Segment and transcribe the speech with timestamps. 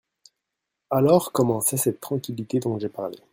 [0.89, 3.19] Alors commençait cette tranquillité dont j'ai parlé.